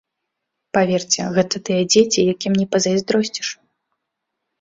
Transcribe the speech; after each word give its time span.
Паверце, 0.77 1.25
гэта 1.35 1.55
тыя 1.69 1.83
дзеці, 1.91 2.23
якім 2.33 2.57
не 2.61 2.65
пазайздросціш. 2.73 3.47